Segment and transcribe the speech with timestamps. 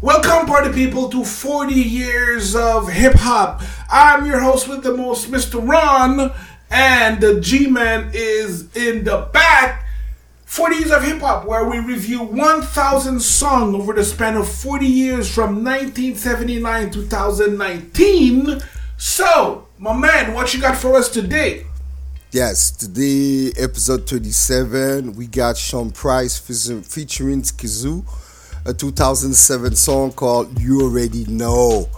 [0.00, 3.62] Welcome, party people, to 40 years of hip hop.
[3.90, 5.60] I'm your host with the most, Mr.
[5.68, 6.32] Ron,
[6.70, 9.86] and the G Man is in the back.
[10.44, 14.86] 40 years of hip hop, where we review 1,000 songs over the span of 40
[14.86, 18.62] years from 1979 to 2019.
[18.98, 21.66] So, my man, what you got for us today?
[22.30, 28.04] Yes, today, episode 27, we got Sean Price featuring Skyzoo
[28.68, 31.88] a 2007 song called You Already Know,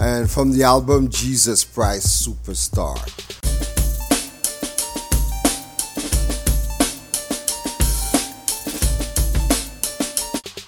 [0.00, 2.94] and from the album Jesus Price Supastar.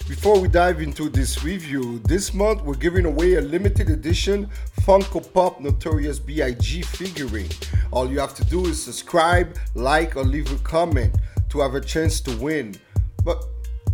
[0.09, 5.33] Before we dive into this review, this month we're giving away a limited edition Funko
[5.33, 6.83] Pop Notorious B.I.G.
[6.83, 7.51] figurine.
[7.93, 11.15] All you have to do is subscribe, like, or leave a comment
[11.51, 12.75] to have a chance to win.
[13.25, 13.45] But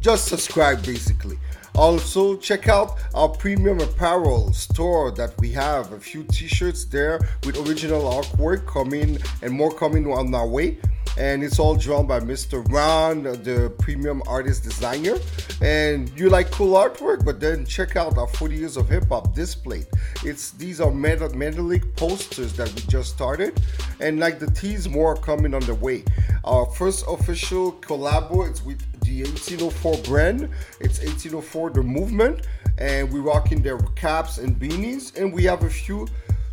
[0.01, 1.39] just subscribe basically.
[1.79, 5.93] Also, check out our premium apparel store that we have.
[5.93, 10.79] A few t shirts there with original artwork coming and more coming on our way.
[11.17, 12.69] And it's all drawn by Mr.
[12.73, 15.19] Ron, the premium artist designer.
[15.63, 19.33] And you like cool artwork, but then check out our 40 years of hip hop
[19.37, 19.87] display.
[20.25, 23.61] It's these are Metal Metallic posters that we just started,
[24.01, 26.03] and like the teas, more coming on the way.
[26.43, 30.49] Our first official collab is with the 1804 brand.
[30.81, 32.47] It's 1804 the movement,
[32.79, 36.07] and we're rocking their caps and beanies, and we have a few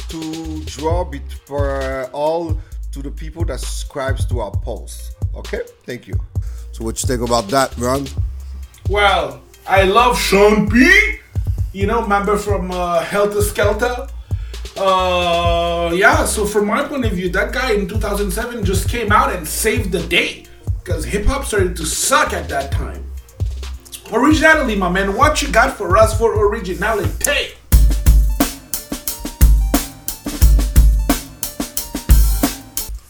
[0.09, 2.58] to draw it for all
[2.92, 5.16] to the people that subscribes to our posts.
[5.36, 6.16] Okay, thank you.
[6.72, 8.08] So what you think about that, Ron?
[8.90, 11.19] Well, I love Sean P.
[11.73, 14.09] You know, member from uh, Heltah Skeltah.
[14.78, 16.25] Uh, yeah.
[16.25, 19.92] So from my point of view, that guy in 2007 just came out and saved
[19.92, 20.45] the day
[20.86, 23.03] because hip hop started to suck at that time.
[24.14, 27.55] Originality, my man, what you got for us for originality?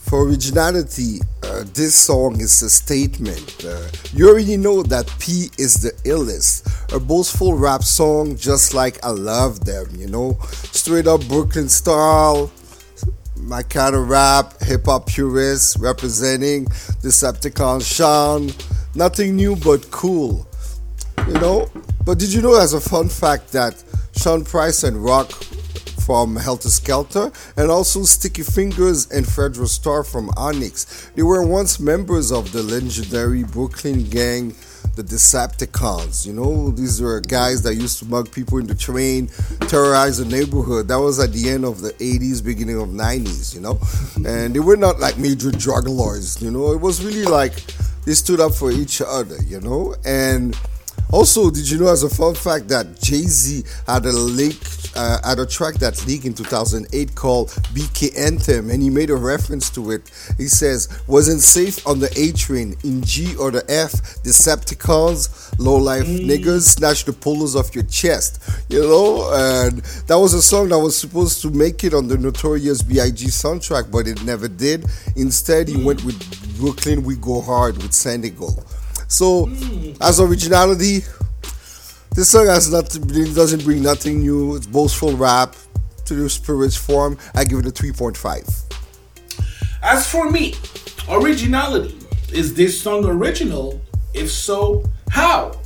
[0.05, 3.65] For originality, uh, this song is a statement.
[3.65, 6.95] Uh, you already know that P is the illest.
[6.95, 10.37] A boastful rap song, just like I love them, you know?
[10.71, 12.49] Straight up Brooklyn style,
[13.45, 16.65] my kind of rap, hip hop purist, representing
[17.03, 18.49] Decepticon Sean.
[18.95, 20.47] Nothing new but cool,
[21.27, 21.69] you know.
[22.05, 23.83] But did you know, as a fun fact, that
[24.15, 25.31] Sean Price and Rock
[26.05, 31.79] from Heltah Skeltah and also Sticky Fingaz and Fredro Starr from Onyx, they were once
[31.79, 34.55] members of the legendary Brooklyn gang
[34.95, 36.25] the Decepticons.
[36.25, 39.27] You know, these were guys that used to mug people in the train,
[39.67, 40.87] terrorize the neighborhood.
[40.87, 43.79] That was at the end of the 80s, beginning of 90s, you know?
[44.27, 46.71] And they were not like major drug lords, you know?
[46.71, 47.63] It was really like
[48.05, 49.95] they stood up for each other, you know?
[50.05, 50.57] And
[51.11, 54.59] also, did you know, as a fun fact, that Jay Z had a leak,
[54.95, 59.15] uh, had a track that leaked in 2008 called BK Anthem, and he made a
[59.15, 60.09] reference to it.
[60.37, 63.93] He says, "Wasn't safe on the A train in G or the F.
[64.23, 66.25] Decepticons, low life mm.
[66.25, 68.39] niggas, snatch the polos off your chest."
[68.69, 72.17] You know, and that was a song that was supposed to make it on the
[72.17, 73.27] Notorious B.I.G.
[73.27, 74.85] soundtrack, but it never did.
[75.15, 75.85] Instead, he mm.
[75.85, 76.17] went with
[76.57, 78.63] Brooklyn We Go Hard with Santigold.
[79.07, 79.49] So,
[80.01, 81.03] as originality,
[82.11, 84.55] this song has nothing, doesn't bring nothing new.
[84.55, 85.55] It's boastful rap
[86.05, 87.17] to the spirits form.
[87.33, 88.75] I give it a 3.5.
[89.83, 90.55] As for me,
[91.09, 91.97] originality
[92.33, 93.81] is this song original?
[94.13, 95.59] If so, how?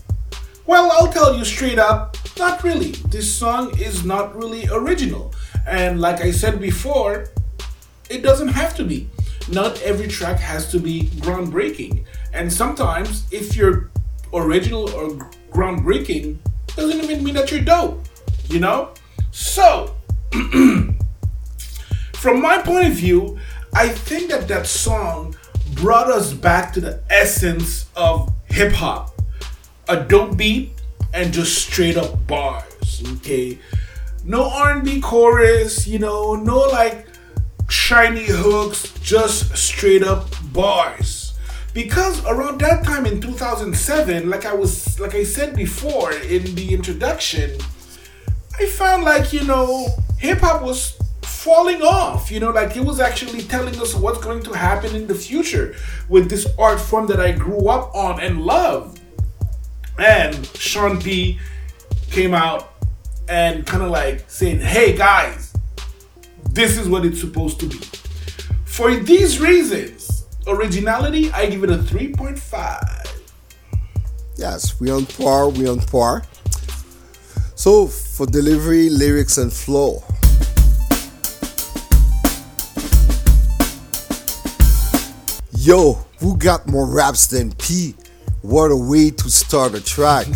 [0.65, 2.91] Well, I'll tell you straight up, not really.
[3.09, 5.33] This song is not really original.
[5.65, 7.29] And like I said before,
[8.09, 9.09] it doesn't have to be.
[9.51, 12.05] Not every track has to be groundbreaking.
[12.33, 13.89] And sometimes, if you're
[14.33, 15.09] original or
[15.51, 16.37] groundbreaking,
[16.75, 18.05] doesn't even mean that you're dope,
[18.47, 18.93] you know?
[19.31, 19.95] So,
[22.13, 23.39] from my point of view,
[23.73, 25.35] I think that that song
[25.73, 29.13] brought us back to the essence of hip hop
[29.87, 30.71] a dope beat
[31.13, 33.57] and just straight up bars, okay?
[34.23, 37.07] No R&B chorus, you know, no like
[37.67, 41.18] shiny hooks, just straight up bars
[41.83, 46.73] because around that time in 2007 like i was like i said before in the
[46.73, 47.49] introduction
[48.59, 49.87] i found like you know
[50.17, 52.29] hip-hop was falling off.
[52.29, 55.73] You know like it was actually telling us what's going to happen in the future
[56.09, 58.99] with this art form that i grew up on and loved
[59.97, 61.39] and sean p
[62.11, 62.73] came out
[63.29, 65.53] and kind of like saying hey guys
[66.51, 67.79] this is what it's supposed to be.
[68.65, 69.98] For these reasons
[70.49, 73.17] originality, I give it a 3.5.
[74.35, 76.23] Yes, we on par, we on par.
[77.55, 80.03] So, for delivery, lyrics, and flow.
[85.51, 87.95] Yo, who got more raps than P?
[88.41, 90.25] What a way to start a track.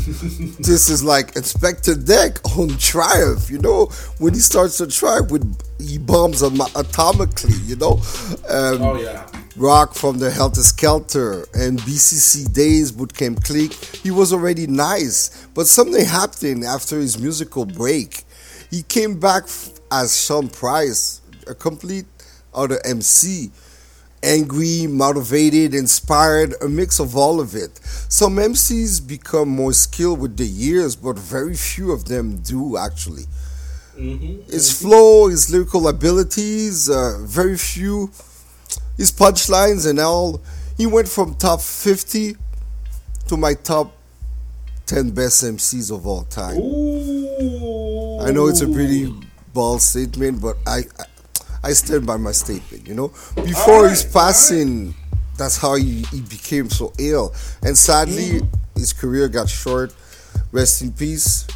[0.59, 3.85] this is like Inspectah Deck on Triumph, you know?
[4.17, 5.43] When he starts a track with
[5.79, 7.93] he bombs atomically, you know?
[8.49, 9.25] Um, oh, yeah.
[9.55, 15.67] Rock from the Heltah Skeltah and BCC Days Bootcamp Clique, he was already nice, but
[15.67, 18.23] something happened after his musical break.
[18.69, 19.43] He came back
[19.91, 22.05] as Sean Price, a complete
[22.53, 23.51] other MC.
[24.23, 27.79] Angry, motivated, inspired, a mix of all of it.
[28.09, 33.25] Some MCs become more skilled with the years, but very few of them do actually.
[33.97, 34.49] Mm-hmm.
[34.51, 38.09] His flow, his lyrical abilities, uh, very few
[38.97, 40.41] his punchlines and all.
[40.77, 42.35] He went from top 50
[43.27, 43.93] to my top
[44.85, 46.57] 10 best MCs of all time.
[46.57, 48.19] Ooh.
[48.19, 49.13] I know it's a pretty
[49.53, 51.05] bold statement, but I, I,
[51.63, 53.09] I stand by my statement, you know.
[53.35, 54.95] Before right, his passing, right.
[55.37, 57.33] that's how he, he became so ill.
[57.61, 58.49] And sadly, mm.
[58.75, 59.93] his career got short.
[60.51, 61.47] Rest in peace.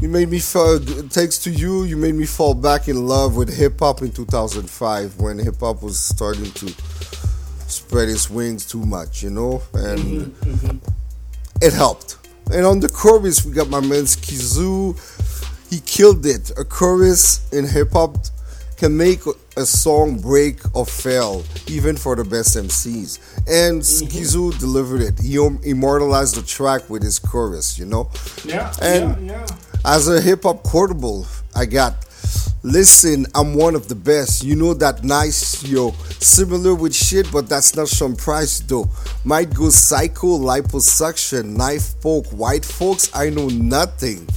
[0.00, 0.78] You made me fall.
[0.78, 5.20] Thanks to you, you made me fall back in love with hip hop in 2005
[5.20, 6.68] when hip hop was starting to
[7.68, 10.78] spread its wings too much, you know, and mm-hmm, mm-hmm.
[11.60, 12.16] it helped.
[12.52, 14.98] And on the chorus, we got my man Skyzoo.
[15.70, 16.50] He killed it.
[16.58, 18.16] A chorus in hip hop
[18.80, 19.20] can make
[19.58, 23.18] a song break or fail, even for the best MCs.
[23.46, 24.58] And mm-hmm.
[24.58, 25.20] Delivered it.
[25.20, 28.10] He immortalized the track with his chorus, you know?
[28.42, 28.72] Yeah.
[28.80, 29.56] And yeah, yeah.
[29.84, 32.06] As a hip hop quotable, I got
[32.62, 34.44] Listen, I'm one of the best.
[34.44, 35.92] You know that nice, yo.
[36.20, 38.86] Similar with shit, but that's not Sean Price though.
[39.24, 43.10] Might go psycho, liposuction, knife poke, white folks.
[43.14, 44.28] I know nothing.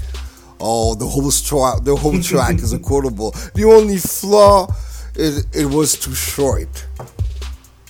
[0.65, 3.31] Oh, the whole track, the whole track is a quotable.
[3.53, 4.73] The only flaw,
[5.13, 6.87] is it was too short.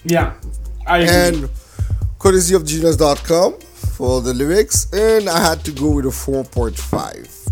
[0.03, 0.33] Yeah,
[0.87, 1.15] I agree.
[1.15, 1.49] And
[2.17, 3.59] courtesy of genius.com
[3.95, 7.51] for the lyrics, and I had to go with a 4.5.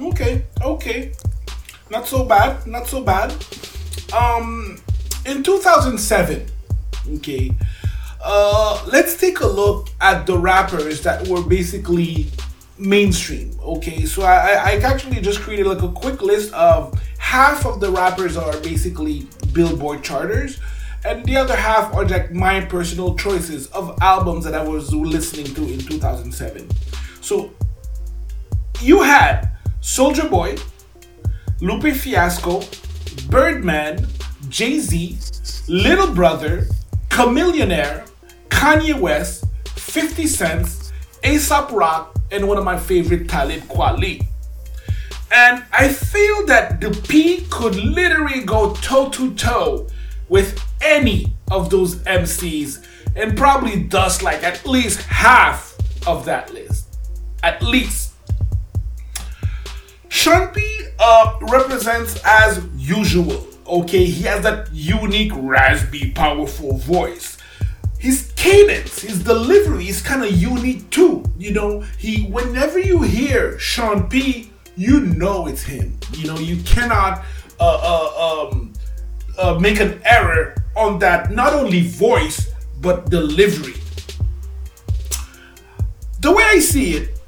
[0.00, 1.12] Okay, okay.
[1.88, 3.32] Not so bad, not so bad.
[4.12, 4.80] Um,
[5.24, 6.46] in 2007,
[7.14, 7.52] okay,
[8.22, 12.26] uh, let's take a look at the rappers that were basically
[12.78, 13.58] mainstream.
[13.62, 17.90] Okay, so I, I actually just created like a quick list of half of the
[17.90, 20.60] rappers are basically Billboard charters,
[21.04, 25.46] and the other half are like my personal choices of albums that I was listening
[25.54, 26.68] to in 2007.
[27.20, 27.52] So
[28.80, 29.50] you had
[29.80, 30.56] Soulja Boy,
[31.60, 32.62] Lupe Fiasco,
[33.28, 34.06] Birdman,
[34.48, 35.18] Jay Z,
[35.68, 36.66] Little Brother,
[37.08, 38.08] Chamillionaire,
[38.48, 39.44] Kanye West,
[39.76, 40.66] 50 Cent,
[41.22, 44.26] ASAP Rock, and one of my favorite, Talib Kweli.
[45.30, 49.88] And I feel that the P could literally go toe to toe
[50.28, 52.84] with any of those MCs
[53.16, 55.74] and probably dust like at least half
[56.06, 56.96] of that list.
[57.42, 58.12] At least.
[60.08, 63.46] Sean P uh, represents as usual.
[63.66, 67.37] Okay, he has that unique, raspy, powerful voice.
[67.98, 71.24] His cadence, his delivery is kind of unique too.
[71.36, 75.98] You know, he whenever you hear Sean P, you know it's him.
[76.12, 77.24] You know, you cannot
[77.58, 78.72] uh, uh, um,
[79.36, 81.32] uh, make an error on that.
[81.32, 83.74] Not only voice but delivery.
[86.20, 87.20] The way I see it,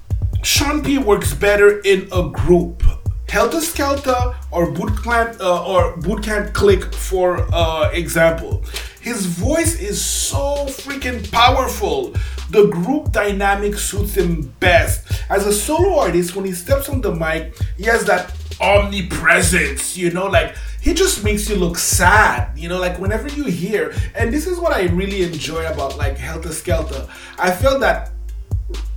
[0.43, 2.83] Sean P works better in a group.
[3.27, 8.65] Heltah Skeltah or Bootcamp uh, or Bootcamp Clique, for uh, example.
[9.01, 12.15] His voice is so freaking powerful.
[12.51, 15.07] The group dynamic suits him best.
[15.31, 20.11] As a solo artist, when he steps on the mic, he has that omnipresence, you
[20.11, 24.33] know, like he just makes you look sad, you know, like whenever you hear, and
[24.33, 27.09] this is what I really enjoy about like Heltah Skeltah.
[27.39, 28.11] I feel that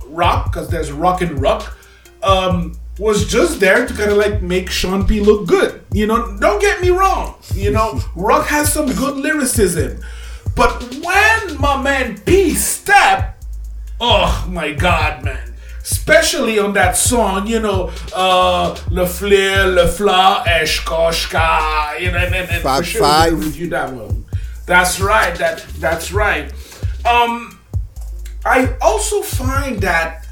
[0.06, 1.76] Rock, because there's Rock and rock,
[2.22, 5.82] um, was just there to kind of like make Sean P look good.
[5.92, 7.34] You know, don't get me wrong.
[7.54, 10.00] You know, Ruck has some good lyricism.
[10.54, 13.42] But when my man P step,
[14.00, 15.50] oh my god, man.
[15.82, 22.34] Especially on that song, you know, uh Le Flair, Le Fla, Eshkoshka, you know, and,
[22.34, 23.32] and, and five, for sure five.
[23.38, 24.24] review that one.
[24.66, 26.50] That's right, that that's right.
[27.04, 27.58] Um
[28.46, 30.23] I also find that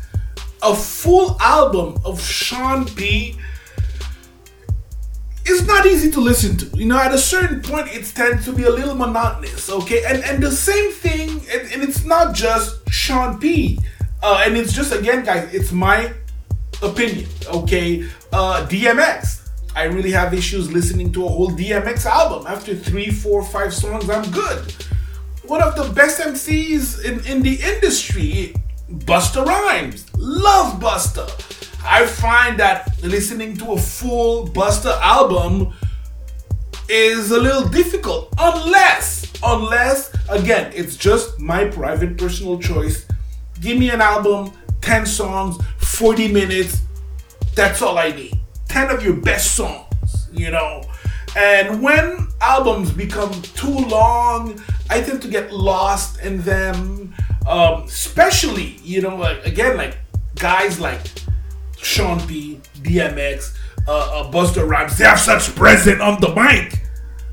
[0.62, 3.36] a full album of Sean P
[5.44, 6.78] is not easy to listen to.
[6.78, 9.68] You know, at a certain point, it tends to be a little monotonous.
[9.68, 13.78] Okay, and and the same thing, and, and it's not just Sean P.
[14.22, 16.12] Uh, and it's just again, guys, it's my
[16.82, 17.28] opinion.
[17.52, 19.40] Okay, uh, DMX.
[19.74, 22.46] I really have issues listening to a whole DMX album.
[22.46, 24.70] After three, four, five songs, I'm good.
[25.46, 28.54] One of the best MCs in, in the industry,
[28.98, 30.06] Busta Rhymes.
[30.16, 31.26] Love Busta.
[31.84, 35.72] I find that listening to a full Busta album
[36.88, 43.06] is a little difficult unless unless again it's just my private personal choice
[43.60, 46.82] give me an album 10 songs 40 minutes
[47.54, 50.82] that's all i need 10 of your best songs you know
[51.36, 54.60] and when albums become too long
[54.90, 57.14] i tend to get lost in them
[57.46, 59.96] um, especially you know like again like
[60.36, 61.00] guys like
[61.78, 63.56] sean p dmx
[63.88, 66.82] uh, uh, Busta Rhymes, they have such presence on the mic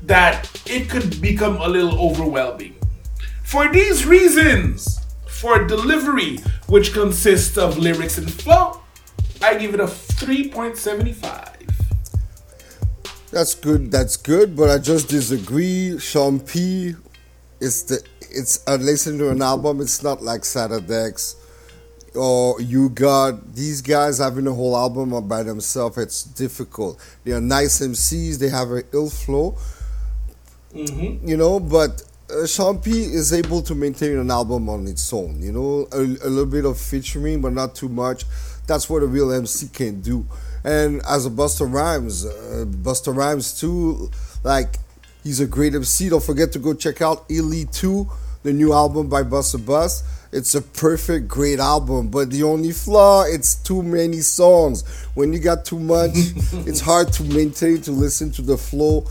[0.02, 2.74] that it could become a little overwhelming.
[3.44, 6.38] For these reasons, for delivery,
[6.68, 8.80] which consists of lyrics and flow,
[9.42, 11.49] I give it a 3.75.
[13.30, 13.90] That's good.
[13.90, 15.98] That's good, but I just disagree.
[15.98, 16.94] Sean P.
[17.60, 19.80] is the it's uh, listen to an album.
[19.80, 21.36] It's not like Saturdays
[22.14, 25.96] or you got these guys having a whole album by themselves.
[25.98, 26.98] It's difficult.
[27.24, 28.38] They are nice MCs.
[28.38, 29.56] They have an ill flow.
[30.74, 31.28] Mm-hmm.
[31.28, 35.40] You know, but uh, Sean P is able to maintain an album on its own.
[35.40, 38.24] You know, a, a little bit of featuring, but not too much.
[38.66, 40.26] That's what a real MC can do.
[40.64, 44.10] And as a Busta Rhymes, uh, Busta Rhymes too,
[44.44, 44.76] like
[45.24, 46.08] he's a great MC.
[46.08, 47.66] Don't forget to go check out E.L.E.
[47.72, 48.08] 2,
[48.42, 50.04] the new album by Busta Bus.
[50.32, 54.88] It's a perfect, great album, but the only flaw, it's too many songs.
[55.14, 59.06] When you got too much, it's hard to maintain to listen to the flow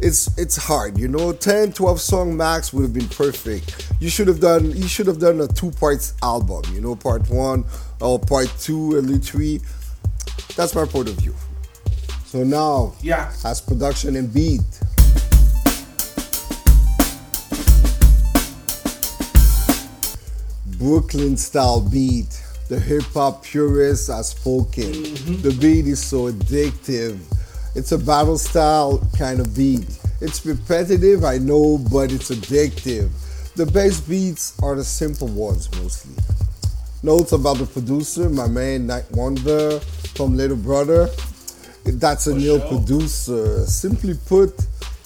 [0.00, 1.32] it's it's hard you know?
[1.32, 3.92] 10 12 song max would have been perfect.
[4.00, 6.94] You should have done you should have done a two parts album you know?
[6.96, 7.64] Part one
[8.00, 9.60] or part two and three.
[10.56, 11.34] That's my point of view.
[12.26, 13.32] So now yeah.
[13.44, 14.60] as production and beat.
[20.78, 22.42] Brooklyn style beat.
[22.68, 24.84] The hip-hop purist has spoken.
[24.84, 25.42] Mm-hmm.
[25.42, 27.20] the beat is so addictive
[27.74, 29.86] it's a battle style kind of beat.
[30.20, 33.10] It's repetitive, I know, but it's addictive.
[33.54, 36.14] The best beats are the simple ones mostly.
[37.02, 39.80] Notes about the producer, my man Ninth Wonder
[40.14, 41.08] from Little Brother.
[41.84, 42.68] That's a For Neil sure.
[42.68, 43.66] producer.
[43.66, 44.54] Simply put,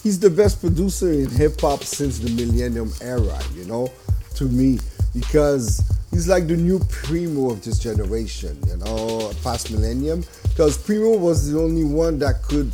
[0.01, 3.91] he's the best producer in hip hop since the millennium era, you know,
[4.35, 4.79] to me,
[5.13, 10.23] because he's like the new primo of this generation, you know, past millennium
[10.59, 12.69] because Primo was the only one that could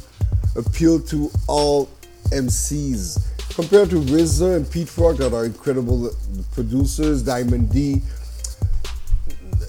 [0.56, 1.86] appeal to all
[2.32, 3.20] MCs.
[3.54, 6.10] Compared to RZA and Pete Rock, that are incredible
[6.54, 8.02] producers, Diamond D,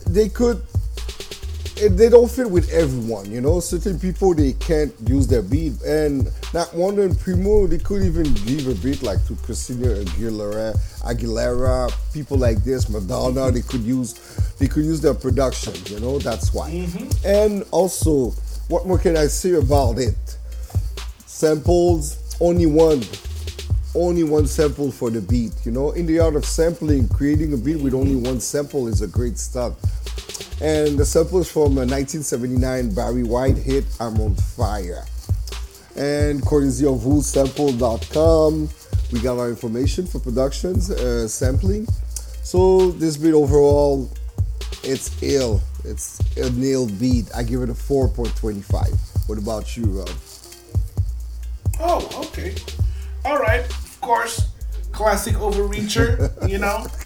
[0.06, 0.62] they could.
[1.76, 3.60] They don't fit with everyone, you know.
[3.60, 8.32] Certain people they can't use their beat, and Ninth Wonder and Primo they could even
[8.46, 13.50] give a beat like to Christina Aguilera, Aguilera, people like this, Madonna.
[13.50, 14.14] They could use
[14.58, 16.70] they could use their production, you know, that's why.
[16.70, 17.26] Mm-hmm.
[17.26, 18.30] And also,
[18.68, 20.16] what more can I say about it?
[21.26, 23.02] Samples, only one.
[23.94, 25.92] Only one sample for the beat, you know.
[25.92, 29.38] In the art of sampling, creating a beat with only one sample is a great
[29.38, 29.72] start.
[30.60, 35.04] And the sample is from a 1979 Barry White hit, I'm on Fire.
[35.96, 38.68] And courtesy of WhoSampled.com,
[39.12, 41.86] we got our information for productions, uh, sampling.
[42.42, 44.10] So this beat overall
[44.86, 45.60] it's ill.
[45.84, 47.28] It's a nail beat.
[47.34, 49.28] I give it a 4.25.
[49.28, 50.10] What about you, Rob?
[51.80, 52.54] Oh, okay.
[53.24, 53.64] All right.
[53.64, 54.48] Of course,
[54.92, 56.86] classic overreacher, you know.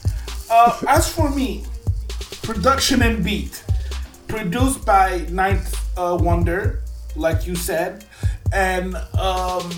[0.52, 1.64] Uh, as for me,
[2.42, 3.62] production and beat,
[4.28, 6.82] produced by Ninth uh, Wonder,
[7.16, 8.04] like you said,
[8.52, 9.70] and um,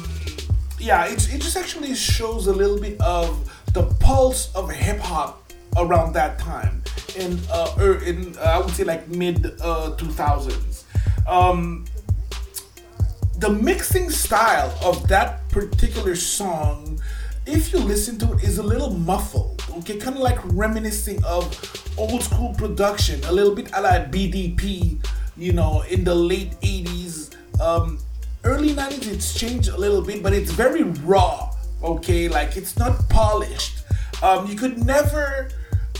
[0.78, 5.52] yeah, it, it just actually shows a little bit of the pulse of hip hop
[5.76, 6.82] around that time
[7.16, 10.84] in uh, er, in uh, I would say like mid uh, 2000s.
[11.26, 11.86] Um,
[13.38, 17.00] the mixing style of that particular song,
[17.46, 19.64] if you listen to it, it, is a little muffled.
[19.78, 21.46] Okay, kind of like reminiscing of
[21.98, 25.04] old school production, a little bit a la BDP.
[25.36, 27.98] You know, in the late 80s, um,
[28.44, 31.50] early 90s, it's changed a little bit, but it's very raw.
[31.82, 33.78] Okay, like it's not polished.
[34.22, 35.48] Um, you could never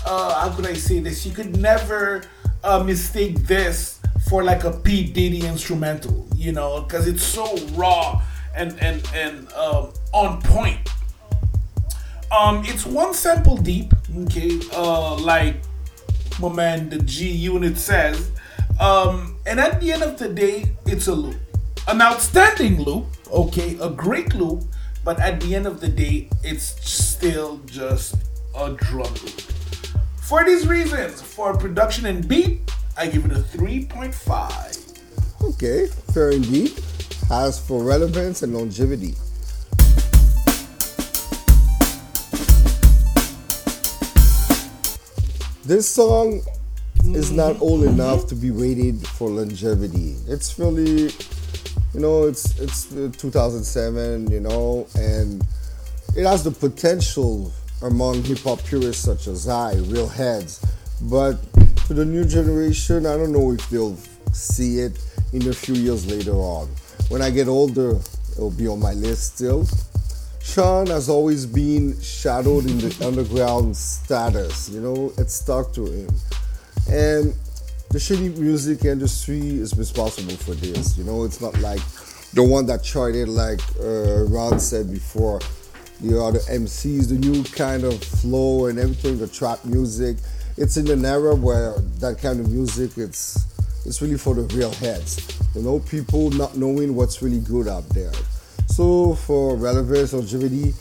[0.04, 1.25] uh, how could I say this?
[1.26, 2.22] You could never
[2.64, 8.22] uh, mistake this for like a P Diddy instrumental, you know, because it's so raw
[8.54, 10.88] and and and um, on point.
[12.33, 13.93] Um, it's one sample deep,
[14.25, 15.57] okay, uh, like
[16.41, 18.31] my man the G Unit says.
[18.81, 21.37] Um, and at the end of the day, it's a loop.
[21.89, 24.65] An outstanding loop, okay, a great loop,
[25.05, 28.15] but at the end of the day, it's still just
[28.57, 29.41] a drum loop.
[30.17, 32.62] For these reasons, for production and beat,
[32.97, 34.93] I give it a 3.5.
[35.43, 36.73] Okay, fair indeed.
[37.31, 39.15] As for relevance and longevity,
[45.64, 46.42] this song
[47.14, 50.16] is not old enough to be rated for longevity.
[50.26, 51.12] It's really,
[51.95, 55.47] you know, it's it's uh, 2007, you know, and
[56.16, 57.52] it has the potential
[57.83, 60.64] among hip hop purists such as I, real heads.
[61.02, 61.35] But
[61.87, 63.97] to the new generation, I don't know if they'll
[64.33, 64.99] see it
[65.33, 66.69] in a few years later on.
[67.09, 67.99] When I get older,
[68.33, 69.66] it'll be on my list still.
[70.42, 76.08] Sean has always been shadowed in the underground status, you know, it stuck to him.
[76.90, 77.34] And
[77.90, 81.80] the shitty music industry is responsible for this, you know, it's not like
[82.34, 85.40] the one that charted, like uh, Ron said before,
[86.00, 90.16] you know, the MCs, the new kind of flow and everything, the trap music.
[90.56, 93.46] It's in an era where that kind of music, it's
[93.87, 97.88] it's really for the real heads, you know, people not knowing what's really good out
[97.90, 98.12] there.
[98.73, 100.73] So for relevance, longevity,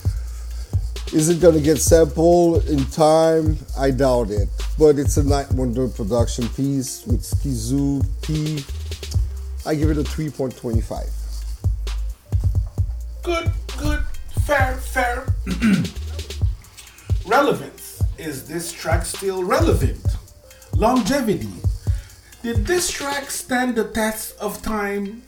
[1.12, 3.58] is it gonna get sampled in time?
[3.78, 4.48] I doubt it.
[4.80, 8.64] But it's a Ninth Wonder production piece with Skyzoo P.
[9.66, 11.10] I give it a 3.25.
[13.24, 14.04] Good, good,
[14.46, 15.28] fair, fair.
[17.28, 18.02] Relevance.
[18.18, 20.00] Is this track still relevant?
[20.78, 21.52] Longevity.
[22.42, 25.24] Did this track stand the test of time?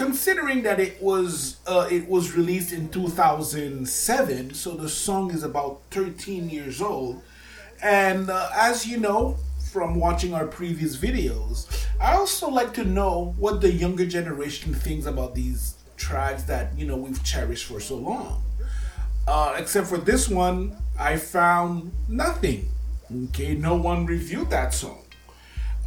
[0.00, 5.82] Considering that it was uh, it was released in 2007, so the song is about
[5.90, 7.20] 13 years old,
[7.82, 9.36] and uh, as you know
[9.70, 11.66] from watching our previous videos,
[12.00, 16.86] I also like to know what the younger generation thinks about these tracks that you
[16.86, 18.42] know we've cherished for so long.
[19.28, 22.70] Uh, except for this one, I found nothing.
[23.24, 25.04] Okay, no one reviewed that song.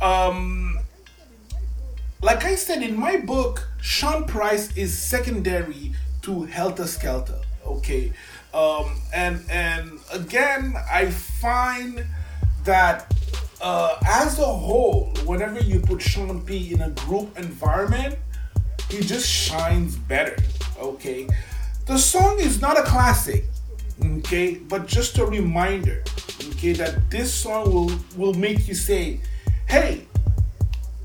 [0.04, 0.78] Um,
[2.24, 7.44] like I said in my book, Sean Price is secondary to Heltah Skeltah.
[7.66, 8.14] Okay,
[8.54, 12.06] um, and and again, I find
[12.64, 13.14] that
[13.62, 18.18] uh, as a whole, whenever you put Sean P in a group environment,
[18.90, 20.38] he just shines better.
[20.80, 21.28] Okay,
[21.86, 23.44] the song is not a classic.
[24.04, 26.04] Okay, but just a reminder.
[26.52, 29.20] Okay, that this song will will make you say,
[29.68, 30.08] "Hey,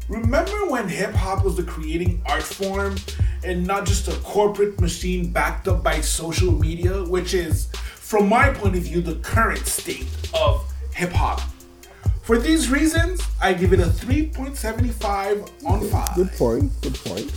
[0.08, 2.96] Remember when hip hop was the creating art form
[3.44, 8.50] and not just a corporate machine backed up by social media, which is, from my
[8.50, 11.42] point of view, the current state of hip hop?
[12.22, 16.14] For these reasons, I give it a 3.75 on 5.
[16.16, 17.32] Good point, good point.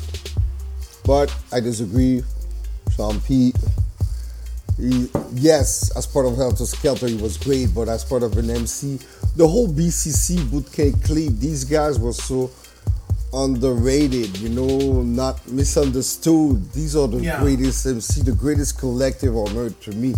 [1.05, 2.23] But I disagree.
[2.95, 3.53] Sean P.
[4.77, 8.49] He, yes, as part of Heltah Skeltah, he was great, but as part of an
[8.49, 8.99] MC,
[9.35, 12.49] the whole BCC bootcamp clique, these guys were so
[13.33, 16.71] underrated, you know, not misunderstood.
[16.73, 17.39] These are the Yeah.
[17.41, 20.15] greatest MC, the greatest collective on earth to me,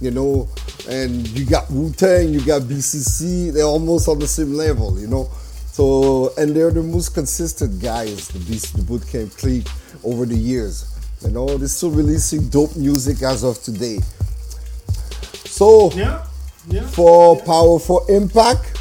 [0.00, 0.48] you know.
[0.88, 5.06] And you got Wu Tang, you got BCC, they're almost on the same level, you
[5.06, 5.28] know.
[5.72, 9.66] So, and they're the most consistent guys, the BC, the bootcamp clique,
[10.04, 10.84] over the years.
[11.24, 14.00] You know, they're still releasing dope music as of today.
[15.46, 16.22] So, Yeah,
[16.68, 16.86] yeah.
[16.88, 18.78] for Power for Impact,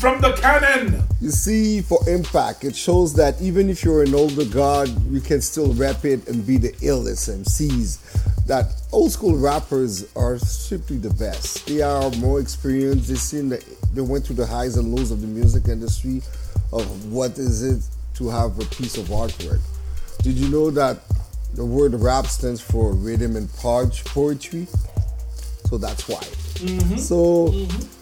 [0.00, 1.02] from the cannon.
[1.20, 5.42] You see, for impact, it shows that even if you're an older god, you can
[5.42, 8.46] still rap it and be the illest MCs.
[8.46, 11.66] That old school rappers are simply the best.
[11.66, 13.08] They are more experienced.
[13.08, 16.22] They seen the, they went through the highs and lows of the music industry,
[16.72, 17.82] of what is it
[18.14, 19.60] to have a piece of artwork.
[20.22, 20.96] Did you know that
[21.54, 24.66] the word rap stands for rhythm and poetry?
[25.66, 26.22] So that's why.
[26.64, 26.96] Mm-hmm.
[26.96, 27.48] So.
[27.48, 27.99] Mm-hmm.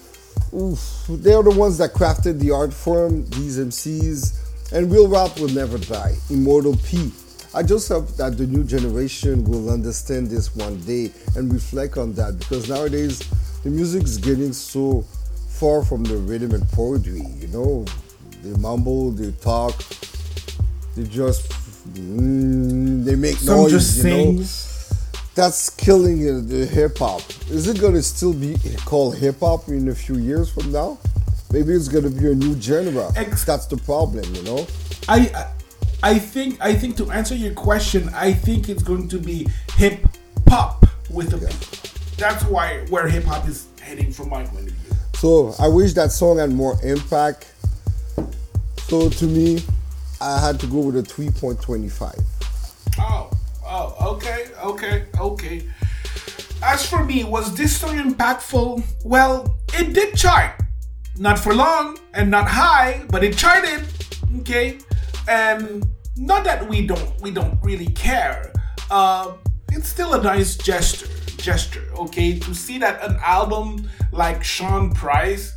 [0.53, 5.39] Oof, they are the ones that crafted the art form, these MCs, and real rap
[5.39, 6.15] will never die.
[6.29, 7.11] Immortal P.
[7.53, 12.13] I just hope that the new generation will understand this one day and reflect on
[12.13, 13.19] that because nowadays
[13.63, 15.01] the music is getting so
[15.49, 17.85] far from the rhythm and poetry, you know.
[18.43, 19.75] They mumble, they talk,
[20.95, 21.49] they just
[21.93, 24.43] mm, they make Some noise, just you know.
[25.35, 27.21] That's killing the hip hop.
[27.49, 30.97] Is it gonna still be called hip hop in a few years from now?
[31.51, 33.11] Maybe it's gonna be a new genre.
[33.15, 34.67] Ex- That's the problem, you know.
[35.07, 35.31] I
[36.03, 40.05] I think I think to answer your question, I think it's going to be hip
[40.47, 41.45] hop with a P.
[42.17, 44.95] that's why where hip hop is heading from my point of view.
[45.15, 47.51] So I wish that song had more impact.
[48.87, 49.61] So to me,
[50.21, 52.21] I had to go with a 3.25.
[52.99, 53.38] Oh, oh,
[54.01, 55.63] okay, okay, okay.
[56.61, 58.83] As for me, was this song impactful?
[59.05, 60.59] Well, it did chart.
[61.17, 63.83] Not for long and not high, but it charted.
[64.39, 64.79] Okay,
[65.27, 65.85] and
[66.17, 68.51] not that we don't we don't really care.
[68.91, 69.33] Uh,
[69.71, 71.07] it's still a nice gesture.
[71.37, 75.55] Gesture, okay, to see that an album like Sean Price,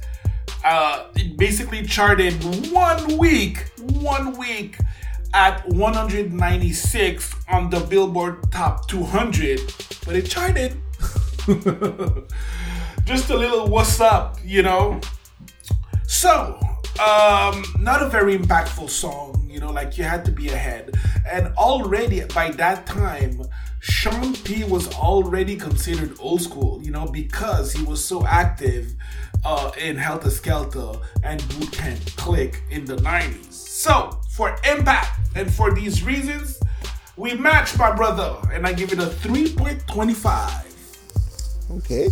[0.64, 2.34] uh, it basically charted
[2.70, 4.78] one week, one week
[5.34, 9.60] at 196 on the Billboard Top 200,
[10.04, 10.76] but it charted.
[13.04, 15.00] Just a little what's up, you know.
[16.06, 16.58] So,
[17.00, 20.94] um, not a very impactful song, you know, like you had to be ahead.
[21.26, 23.42] And already by that time,
[23.80, 28.94] Sean P was already considered old school, you know, because he was so active
[29.44, 33.52] uh, in Heltah Skeltah and Bootcamp Click in the 90s.
[33.52, 36.58] So, for impact and for these reasons,
[37.16, 41.76] we match my brother and I give it a 3.25.
[41.76, 42.08] Okay.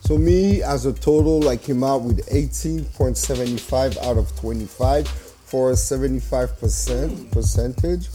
[0.00, 5.74] So me as a total, I came out with 18.75 out of 25 for a
[5.74, 8.08] 75% percentage.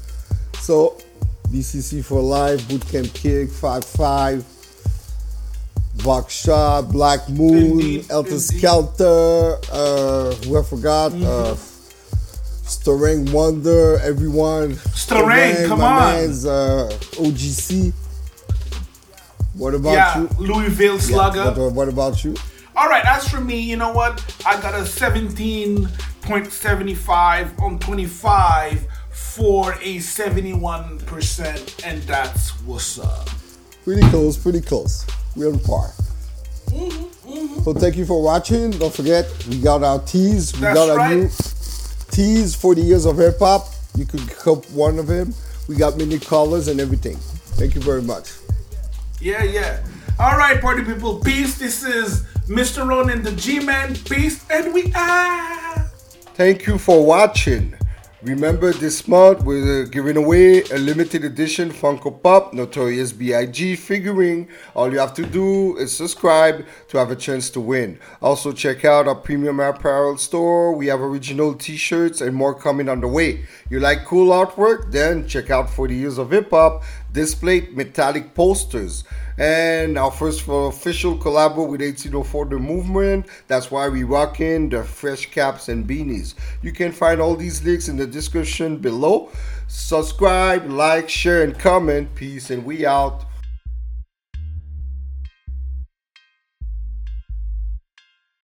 [0.60, 0.98] So
[1.50, 4.44] BCC for life, bootcamp kick, 5-5,
[6.04, 8.40] Buckshot, Black Moon, Elter.
[8.40, 11.56] Skelter, uh, who I forgot, uh,
[12.68, 14.74] Starang Wondah, everyone.
[14.94, 16.00] Starang, come my on.
[16.14, 17.94] man's uh, OGC.
[19.54, 20.28] What about Yeah, you?
[20.38, 21.46] Louisville Yeah, Slugger.
[21.52, 22.36] what, what about you?
[22.76, 24.22] All right, as for me, you know what?
[24.46, 33.30] I got a 17.75 on 25 for a 71%, and that's what's up.
[33.84, 35.06] Pretty close, pretty close.
[35.36, 35.90] We're on par.
[36.68, 38.70] Mm-hmm, So thank you for watching.
[38.72, 40.54] Don't forget, we got our teas.
[40.54, 41.18] We That's got our right.
[41.18, 41.30] new
[42.12, 43.68] teas for the years of hip hop.
[43.96, 45.34] You could help one of them.
[45.68, 47.18] We got many colors and everything.
[47.58, 48.32] Thank you very much.
[49.20, 49.84] Yeah, yeah.
[50.20, 51.58] All right, party people, peace.
[51.58, 52.88] This is Mr.
[52.88, 53.96] Ronan, the G-Man.
[54.06, 55.80] Peace, and we are.
[56.36, 57.74] Thank you for watching.
[58.24, 63.76] Remember this month we're giving away a limited edition Funko Pop Notorious B.I.G.
[63.76, 64.48] figurine.
[64.74, 68.00] All you have to do is subscribe to have a chance to win.
[68.20, 70.74] Also check out our premium apparel store.
[70.74, 73.46] We have original t-shirts and more coming on the way.
[73.70, 74.92] You like cool artwork?
[74.92, 76.82] Then check out 40 Years of Hip Hop
[77.18, 79.04] displayed metallic posters.
[79.40, 83.26] And our first official collab with 1804 The Movement.
[83.48, 86.36] That's why we rocking the fresh caps and beanies.
[86.62, 89.32] You can find all these links in the description below.
[89.68, 92.14] Subscribe, like, share, and comment.
[92.14, 93.26] Peace, and we out.